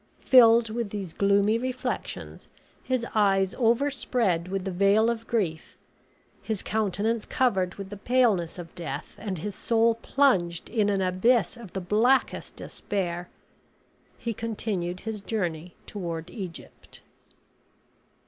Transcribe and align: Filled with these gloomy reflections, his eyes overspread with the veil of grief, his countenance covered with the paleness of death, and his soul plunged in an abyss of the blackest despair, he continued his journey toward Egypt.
Filled 0.25 0.71
with 0.71 0.89
these 0.89 1.13
gloomy 1.13 1.59
reflections, 1.59 2.47
his 2.83 3.05
eyes 3.13 3.53
overspread 3.59 4.47
with 4.47 4.65
the 4.65 4.71
veil 4.71 5.11
of 5.11 5.27
grief, 5.27 5.77
his 6.41 6.63
countenance 6.63 7.23
covered 7.23 7.75
with 7.75 7.91
the 7.91 7.97
paleness 7.97 8.57
of 8.57 8.73
death, 8.73 9.13
and 9.19 9.37
his 9.37 9.53
soul 9.53 9.93
plunged 9.93 10.69
in 10.69 10.89
an 10.89 11.01
abyss 11.01 11.55
of 11.55 11.73
the 11.73 11.81
blackest 11.81 12.55
despair, 12.55 13.29
he 14.17 14.33
continued 14.33 15.01
his 15.01 15.21
journey 15.21 15.75
toward 15.85 16.31
Egypt. 16.31 17.01